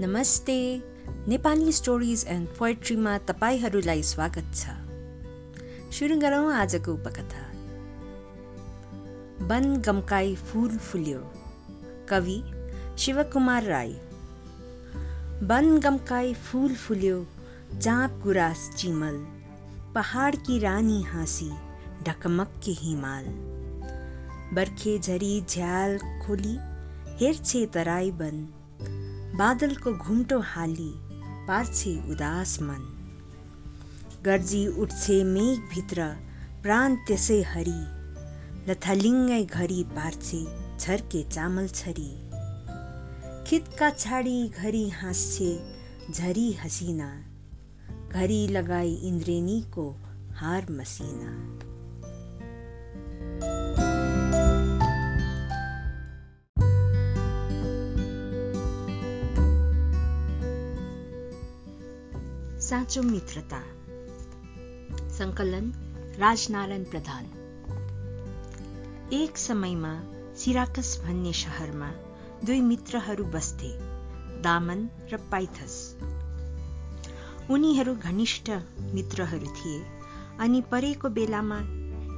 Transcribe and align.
नमस्ते। 0.00 0.82
Nepali 1.28 1.72
stories 1.72 2.24
and 2.28 2.48
पोएट्रीमा 2.48 3.18
तपाईँहरूलाई 3.18 4.02
स्वागत 4.02 4.50
छ। 4.54 4.66
सुरु 5.92 6.16
गरौँ 6.16 6.54
आजको 6.54 6.92
उपकथा। 6.92 7.44
वन 9.46 9.82
गमकाई 9.86 10.34
फुल 10.34 10.76
फुल्यो। 10.78 11.32
कवि 12.08 12.44
शिवकुमार 12.98 13.62
राई। 13.62 13.92
वन 15.42 15.78
गमकाई 15.78 16.34
फुल 16.34 16.74
फुल्यो, 16.74 17.26
जाँप 17.78 18.20
गुरास 18.24 18.70
चिमल 18.76 19.16
पहाडकी 19.94 20.58
रानी 20.58 21.02
हाँसी 21.02 21.50
ढकमक्के 22.02 22.70
हिमाल। 22.70 23.24
बर्खे 24.52 24.98
झरी 24.98 25.40
झ्याल 25.50 25.98
खोली 25.98 26.56
हेर्छे 27.24 27.66
तराई 27.66 28.10
बन 28.10 28.55
बादलको 29.36 29.92
घुम्टो 29.92 30.38
हाली 30.40 30.92
पार्छे 31.48 32.10
उदास 32.10 32.62
मन। 32.62 32.84
गर्जी 34.24 34.66
उठ्छे 34.66 35.24
मेघभित्र 35.24 36.06
प्राण 36.62 36.94
त्यसै 36.94 37.42
हरि। 37.42 37.80
लथलिङ्गै 38.70 39.44
घरी 39.44 39.84
पार्छे 39.84 40.40
छर्के 40.78 41.22
चामल 41.22 41.68
छरी। 41.68 42.10
खितका 43.46 43.90
छाडी 43.90 44.48
घरी 44.48 44.88
हाँस्छे 44.88 45.52
झरी 46.12 46.52
हसिना। 46.52 47.10
घरी 48.12 48.48
लगाई 48.48 48.94
इन्द्रेणीको 48.94 49.96
हार 50.34 50.66
मसिना। 50.70 51.36
साँचो 62.76 63.02
मित्रता। 63.02 63.60
सङ्कलन 65.08 65.72
राजनारायण 66.18 66.84
प्रधान। 66.84 67.24
एक 69.12 69.38
समयमा 69.38 69.92
सिराकस 70.34 71.02
भन्ने 71.04 71.32
शहरमा 71.32 71.90
दुई 72.44 72.60
मित्रहरू 72.60 73.24
बस्थे 73.24 73.68
दामन 74.42 74.88
र 75.12 75.16
पाइथस। 75.16 75.96
उनीहरू 77.50 77.94
घनिष्ठ 77.94 78.50
मित्रहरू 78.80 79.46
थिए 79.46 79.86
अनि 80.40 80.60
परेको 80.60 81.08
बेलामा 81.08 81.58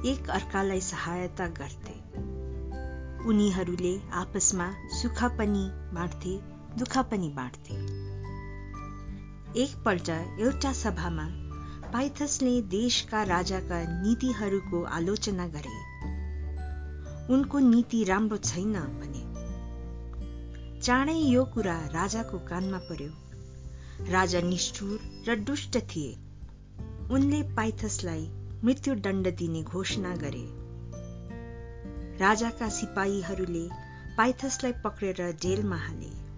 एक 0.09 0.29
अर्कालाई 0.29 0.81
सहायता 0.81 1.47
गर्थे। 1.47 1.99
उनीहरूले 3.27 3.99
आपसमा 4.13 4.71
सुख 4.87 5.23
पनि 5.23 5.69
बाँड्थे 5.93 6.39
दुःख 6.77 6.97
पनि 6.97 7.29
बाँड्थे 7.29 8.08
एकपल्ट 9.57 10.09
एउटा 10.39 10.73
सभामा 10.73 11.27
पाइथसले 11.93 12.61
देशका 12.61 13.23
राजाका 13.23 14.03
नीतिहरूको 14.03 14.83
आलोचना 14.83 15.47
गरे। 15.47 15.99
उनको 17.33 17.59
नीति 17.59 18.03
राम्रो 18.03 18.37
छैन 18.37 18.73
भने। 18.73 19.29
चाँडै 20.81 21.13
यो 21.13 21.45
कुरा 21.45 21.85
राजाको 21.85 22.39
कानमा 22.39 22.77
पर्यो। 22.77 23.11
राजा 24.11 24.41
निष्ठुर 24.41 25.25
र 25.27 25.35
दुष्ट 25.35 25.77
थिए। 25.77 26.13
उनले 27.11 27.43
पाइथसलाई 27.43 28.29
मृत्युदण्ड 28.63 29.35
दिने 29.35 29.63
घोषणा 29.63 30.15
गरे। 30.15 30.45
राजाका 32.17 32.69
सिपाहीहरूले 32.69 33.69
पाइथसलाई 34.17 34.71
पक्रेर 34.71 35.37
जेलमा 35.41 35.75
हाले। 35.75 36.28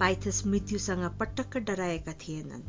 पाइथस 0.00 0.42
मृत्युसँग 0.46 1.04
पटक्क 1.20 1.56
डराएका 1.58 2.12
थिएनन्। 2.12 2.62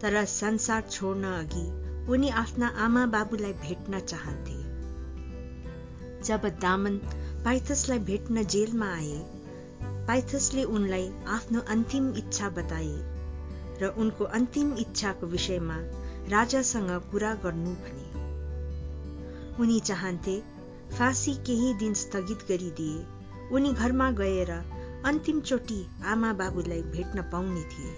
तर 0.00 0.24
संसार 0.24 0.82
छोड्न 0.90 1.24
अघि 1.24 1.66
उनी 2.12 2.28
आफ्ना 2.28 2.68
आमा 2.78 3.06
बाबुलाई 3.06 3.52
भेट्न 3.52 4.00
चाहन्थे। 4.00 4.58
जब 6.24 6.48
दामन 6.60 6.96
पाइथसलाई 7.44 7.98
भेट्न 7.98 8.44
जेलमा 8.44 8.92
आए 8.94 9.18
पाइथसले 10.06 10.64
उनलाई 10.64 11.10
आफ्नो 11.28 11.60
अन्तिम 11.68 12.12
इच्छा 12.16 12.48
बताए 12.48 12.96
र 13.82 13.94
उनको 13.98 14.24
अन्तिम 14.24 14.74
इच्छाको 14.78 15.26
विषयमा 15.26 15.76
राजासँग 16.28 16.90
कुरा 17.10 17.34
गर्नु 17.34 17.70
भने। 17.70 18.08
उनी 19.62 19.80
चाहन्थे 19.80 20.42
फाँसी 20.98 21.34
केही 21.46 21.74
दिन 21.74 21.94
स्थगित 21.94 22.44
गरिदिए। 22.48 23.06
उनी 23.52 23.72
घरमा 23.72 24.10
गएर 24.10 24.50
अन्तिमचोटि 25.06 25.80
आमा 26.04 26.32
बाबुलाई 26.32 26.82
भेट्न 26.82 27.22
पाउने 27.22 27.62
थिए। 27.62 27.92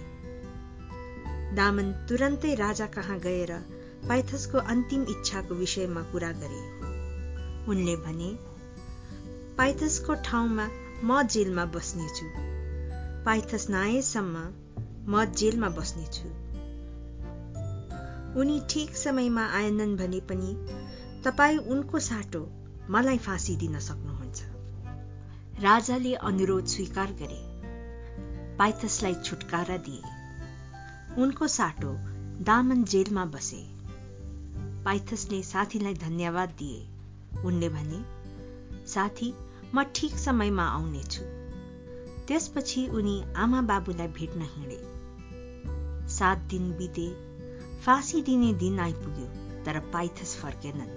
दामन 1.55 1.91
तुरन्तै 2.09 2.53
राजा 2.55 2.85
कहाँ 2.87 3.17
गएर 3.19 3.51
पाइथसको 4.09 4.57
अन्तिम 4.57 5.01
इच्छाको 5.09 5.55
विषयमा 5.55 6.03
कुरा 6.03 6.31
गरे। 6.43 6.61
उनले 7.67 7.95
भने 7.95 8.29
पाइथसको 9.57 10.13
ठाउँमा 10.25 10.69
म 11.03 11.21
जेलमा 11.27 11.65
बस्नेछु 11.65 12.25
पाइथस 13.25 13.69
नआएसम्म 13.69 14.45
म 15.07 15.25
जेलमा 15.35 15.69
बस्नेछु 15.69 16.31
उनी 18.39 18.59
ठिक 18.69 18.95
समयमा 18.95 19.45
आएनन् 19.53 19.97
भने 19.97 20.19
पनि 20.31 20.55
तपाईँ 21.25 21.57
उनको 21.57 21.99
साटो 21.99 22.45
मलाई 22.89 23.17
फाँसी 23.17 23.55
दिन 23.55 23.79
सक्नुहुन्छ। 23.79 24.52
राजाले 25.63 26.13
अनुरोध 26.13 26.65
स्वीकार 26.65 27.11
गरे। 27.11 27.37
पाइथसलाई 28.57 29.13
छुटकारा 29.13 29.77
दिए। 29.77 30.01
उनको 31.21 31.47
साटो 31.47 31.93
दामन 32.43 32.83
जेलमा 32.83 33.25
बसे। 33.25 33.65
पाइथसले 34.83 35.43
साथीलाई 35.43 35.93
धन्यवाद 35.93 36.49
दिए। 36.49 36.87
उनले 37.41 37.69
भने 37.69 38.05
साथी 38.87 39.33
म 39.75 39.83
ठिक 39.83 40.17
समयमा 40.17 40.63
आउनेछु। 40.63 41.21
त्यसपछि 42.27 42.87
उनी 42.87 43.33
आमा 43.33 43.61
बाबुलाई 43.61 44.07
भेट्न 44.07 44.41
हिँडे। 44.41 44.81
सात 46.09 46.37
दिन 46.37 46.71
बिते 46.71 47.09
फाँसी 47.81 48.21
दिने 48.21 48.53
दिन 48.53 48.79
आइपुग्यो 48.79 49.25
तर 49.63 49.79
पाइथस 49.79 50.35
फर्केनन्। 50.35 50.89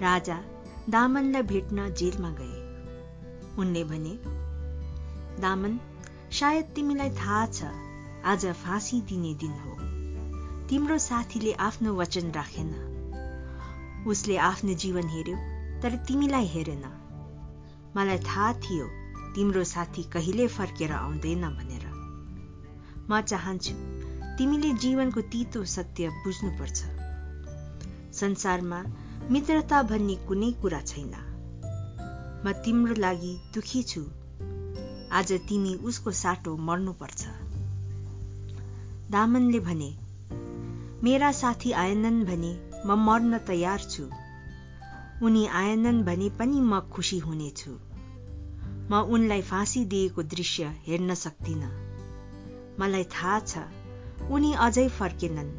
राजा 0.00 0.42
दामनलाई 0.90 1.42
भेट्न 1.42 1.94
जेलमा 1.94 2.30
गए। 2.30 2.61
उनले 3.58 3.84
भने 3.84 4.18
दामन 5.40 5.78
सायद 6.32 6.64
तिमीलाई 6.64 7.10
थाहा 7.10 7.46
छ 7.46 7.64
आज 8.24 8.46
फाँसी 8.46 9.00
दिने 9.00 9.34
दिन 9.34 9.50
हो। 9.50 9.72
तिम्रो 10.68 10.98
साथीले 10.98 11.52
आफ्नो 11.52 11.94
वचन 11.94 12.30
राखेन। 12.30 12.70
उसले 14.06 14.36
आफ्नो 14.36 14.74
जीवन 14.74 15.08
हेर्यो 15.08 15.36
तर 15.82 15.96
तिमीलाई 15.96 16.46
हेरेन। 16.46 16.84
मलाई 17.96 18.18
थाहा 18.18 18.52
थियो 18.52 18.86
तिम्रो 19.34 19.64
साथी 19.64 20.02
कहिले 20.02 20.46
फर्केर 20.48 20.92
आउँदैन 20.92 21.48
भनेर। 21.48 21.84
म 23.10 23.20
चाहन्छु 23.20 23.74
तिमीले 24.38 24.72
जीवनको 24.72 25.20
तितो 25.20 25.64
सत्य 25.64 26.08
बुझ्नुपर्छ। 26.08 26.78
संसारमा 28.14 28.82
मित्रता 29.30 29.82
भन्ने 29.82 30.14
कुनै 30.14 30.52
कुरा 30.52 30.80
छैन। 30.80 31.31
म 32.44 32.52
तिम्रो 32.52 32.94
लागि 32.94 33.40
दुखी 33.54 33.82
छु। 33.82 34.00
आज 35.12 35.32
तिमी 35.48 35.74
उसको 35.74 36.10
साटो 36.10 36.56
मर्नुपर्छ। 36.56 37.26
दामनले 39.10 39.60
भने 39.60 39.90
मेरा 41.04 41.32
साथी 41.32 41.72
आएनन् 41.72 42.24
भने 42.24 42.52
म 42.86 42.96
मर्न 42.98 43.38
तयार 43.38 43.80
छु। 43.80 44.08
उनी 45.22 45.46
आएनन् 45.46 46.02
भने 46.04 46.28
पनि 46.30 46.60
म 46.60 46.80
खुसी 46.80 47.18
हुनेछु 47.18 47.74
म 48.90 49.02
उनलाई 49.10 49.42
फाँसी 49.42 49.84
दिएको 49.84 50.22
दृश्य 50.22 50.72
हेर्न 50.86 51.14
सक्दिन। 51.14 51.62
मलाई 52.80 53.04
थाहा 53.04 53.38
छ 53.40 53.58
उनी 54.30 54.52
अझै 54.60 54.88
फर्केनन्। 54.88 55.54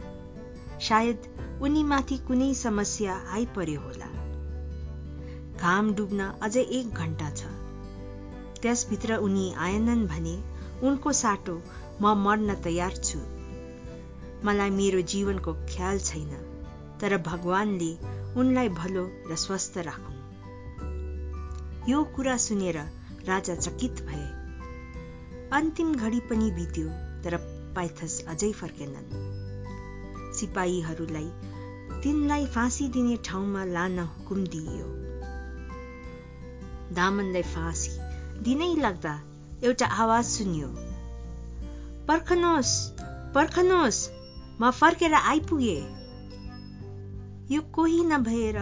सायद 0.81 1.31
उनीमाथि 1.61 2.17
कुनै 2.17 2.53
समस्या 2.53 3.15
आइपर्यो 3.29 3.81
होला। 3.81 4.22
घाम 5.59 5.93
डुब्न 5.93 6.31
अझै 6.41 6.61
एक 6.61 6.93
घण्टा 6.93 7.29
छ। 7.29 7.43
त्यसभित्र 8.61 9.15
उनी 9.15 9.53
आएनन् 9.57 10.07
भने 10.07 10.43
उनको 10.83 11.11
साटो 11.11 11.61
म 12.01 12.13
मर्न 12.17 12.55
तयार 12.55 12.95
छु। 12.95 13.19
मलाई 14.45 14.69
मेरो 14.69 15.01
जीवनको 15.01 15.53
ख्याल 15.53 15.99
छैन 15.99 16.31
तर 17.01 17.17
भगवानले 17.17 17.91
उनलाई 18.37 18.69
भलो 18.69 19.11
र 19.29 19.35
स्वस्थ 19.35 19.77
राखुन्। 19.77 20.21
यो 21.89 22.03
कुरा 22.03 22.37
सुनेर 22.37 22.77
राजा 23.27 23.55
चकित 23.55 24.05
भए। 24.05 24.27
अन्तिम 25.51 25.95
घडी 25.95 26.19
पनि 26.19 26.51
बित्यो 26.51 26.87
तर 27.23 27.37
पाइथस 27.75 28.25
अझै 28.27 28.51
फर्केनन्। 28.51 29.07
सिपाहीहरूलाई 30.33 31.31
तिनलाई 32.03 32.45
फाँसी 32.45 32.87
दिने 32.87 33.17
ठाउँमा 33.17 33.65
लान 33.65 33.99
हुकुम 33.99 34.43
दिइयो। 34.47 35.12
दामनलाई 36.93 37.41
फाँसी। 37.41 37.91
दिनै 38.43 38.75
लाग्दा 38.75 39.13
एउटा 39.63 39.87
आवाज 40.03 40.25
सुनियो। 40.25 40.67
पर्खनुहोस् 42.07 42.73
पर्खनुहोस् 43.35 44.01
म 44.61 44.71
फर्केर 44.71 45.13
आइपुगे। 45.13 45.77
यो 47.51 47.61
कोही 47.75 48.03
नभएर 48.03 48.57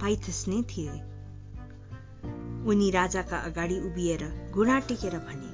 पाइथस 0.00 0.44
नै 0.48 0.62
थिए। 0.62 0.94
उनी 2.66 2.90
राजाका 2.90 3.38
अगाडि 3.38 3.78
उभिएर 3.80 4.22
घुँडा 4.50 4.78
टेकेर 4.88 5.18
भने 5.18 5.52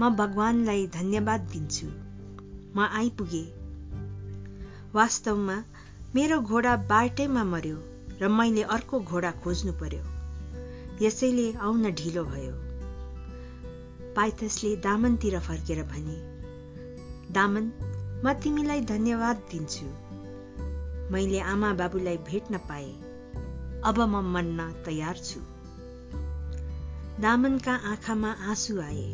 म 0.00 0.14
भगवानलाई 0.16 0.86
धन्यवाद 0.86 1.40
दिन्छु। 1.52 1.86
म 2.76 2.88
आइपुगे। 2.92 3.44
वास्तवमा 4.94 5.56
मेरो 6.14 6.40
घोडा 6.40 6.76
बाटैमा 6.90 7.44
मर्यो 7.44 7.78
र 8.22 8.28
मैले 8.28 8.62
अर्को 8.76 9.00
घोडा 9.00 9.30
खोज्नु 9.44 9.72
पर्यो। 9.72 10.21
यसैले 11.00 11.52
आउन 11.52 11.90
ढिलो 11.90 12.24
भयो। 12.24 12.52
पाइथसले 14.14 14.76
दामनतिर 14.76 15.38
फर्केर 15.38 15.82
भने 15.82 16.16
दामन 17.32 17.70
म 18.24 18.32
तिमीलाई 18.32 18.80
धन्यवाद 18.80 19.36
दिन्छु। 19.50 19.86
मैले 21.12 21.40
आमा 21.40 21.72
बाबुलाई 21.74 22.16
भेट्न 22.16 22.58
पाए। 22.58 22.90
अब 23.84 24.00
म 24.00 24.20
मन्न 24.32 24.72
तयार 24.84 25.16
छु 25.16 25.40
दामनका 27.20 27.74
आँखामा 27.74 28.30
आँसु 28.48 28.80
आए। 28.80 29.08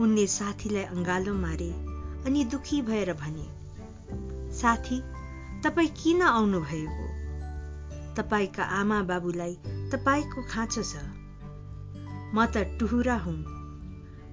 उनले 0.00 0.26
साथीलाई 0.26 0.84
अङ्गालो 0.84 1.34
मारे 1.34 1.70
अनि 2.26 2.44
दुखी 2.44 2.82
भएर 2.82 3.12
भने 3.12 3.46
साथी 4.54 5.00
तपाईँ 5.64 5.88
किन 5.88 6.22
आउनु 6.22 6.60
भएको 6.60 7.06
तपाईँका 8.14 8.64
आमा 8.64 9.02
बाबुलाई 9.02 9.54
तपाईँको 9.92 10.42
खाँचो 10.42 10.82
छ। 10.82 10.96
म 12.34 12.46
त 12.46 12.56
टुहुरा 12.80 13.16
हुँ। 13.16 13.38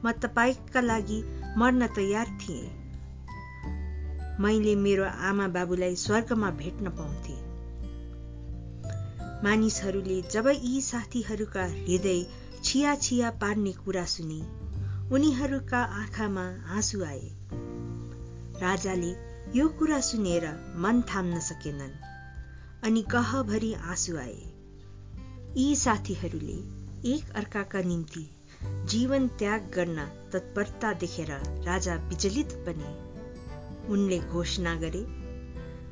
म 0.05 0.11
तपाईँका 0.11 0.81
लागि 0.81 1.23
मर्न 1.57 1.87
तयार 1.87 2.27
थिएँ। 2.41 2.71
मैले 4.39 4.75
मेरो 4.75 5.05
आमा 5.05 5.47
बाबुलाई 5.47 5.95
स्वर्गमा 5.95 6.49
भेट्न 6.51 6.89
पाउँथे। 6.89 7.35
मानिसहरूले 9.43 10.21
जब 10.21 10.47
यी 10.47 10.81
साथीहरूका 10.81 11.63
हृदय 11.65 12.25
छिया 12.63 12.95
छिया 12.95 13.29
पार्ने 13.31 13.71
कुरा 13.71 14.05
सुने 14.05 14.41
उनीहरूका 15.15 15.83
आँखामा 15.83 16.45
आँसु 16.75 17.03
आए। 17.03 17.29
राजाले 18.61 19.11
यो 19.59 19.67
कुरा 19.69 19.99
सुनेर 19.99 20.45
मन 20.77 21.01
थाम्न 21.01 21.39
सकेनन् 21.39 21.95
अनि 22.83 23.01
गहभरि 23.11 23.73
आँसु 23.73 24.17
आए। 24.17 24.54
यी 25.57 25.75
साथीहरूले 25.75 26.55
एक 27.11 27.29
अर्काका 27.35 27.81
निम्ति 27.81 28.29
जीवन 28.63 29.27
त्याग 29.27 29.71
गर्न 29.75 30.29
तत्परता 30.33 30.93
देखेर 30.93 31.31
राजा 31.63 31.95
विचलित 31.95 32.47
बने। 32.47 32.89
उनले 33.87 34.19
घोषणा 34.19 34.75
गरे 34.75 35.05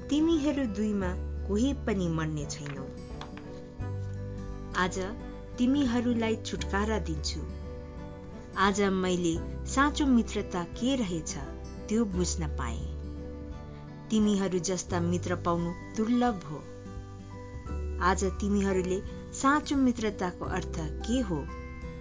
तिमीहरू 0.07 0.65
दुईमा 0.65 1.13
कोही 1.47 1.73
पनि 1.73 2.07
मर्ने 2.07 2.45
छैनौ। 2.45 2.83
आज 4.81 4.99
तिमीहरूलाई 5.57 6.35
छुटकारा 6.35 6.99
दिन्छु। 6.99 7.41
आज 8.57 8.81
मैले 8.81 9.65
साँचो 9.65 10.05
मित्रता 10.05 10.63
के 10.63 10.95
रहेछ 10.95 11.37
त्यो 11.89 12.05
बुझ्न 12.05 12.47
पाए। 12.47 12.79
तिमीहरू 14.09 14.59
जस्ता 14.59 14.99
मित्र 14.99 15.35
पाउनु 15.35 15.71
दुर्लभ 15.97 16.39
हो। 16.43 16.63
आज 18.01 18.23
तिमीहरूले 18.23 19.22
साँचो 19.43 19.75
मित्रताको 19.75 20.45
अर्थ 20.45 20.77
के 21.05 21.19
हो 21.19 21.37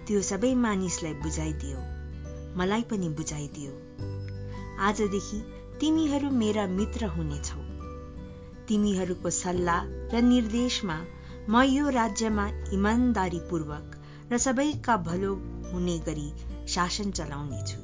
त्यो 0.07 0.21
सबै 0.21 0.53
मानिसलाई 0.55 1.13
बुझाइदियो 1.13 1.79
मलाई 2.57 2.83
पनि 2.83 3.09
बुझाइदियो। 3.09 3.71
आजदेखि 4.79 5.39
तिमीहरू 5.79 6.29
मेरा 6.29 6.65
मित्र 6.67 7.11
हुनेछौ। 7.15 7.59
तिमीहरूको 8.67 9.29
सल्लाह 9.39 9.91
र 10.13 10.21
निर्देशमा 10.21 10.97
म 11.49 11.63
यो 11.67 11.89
राज्यमा 11.99 12.47
इमान्दारीपूर्वक 12.73 14.01
र 14.31 14.37
सबैका 14.37 14.97
भलो 15.09 15.33
हुने 15.73 15.99
गरी 15.99 16.29
शासन 16.67 17.11
चलाउनेछु। 17.11 17.82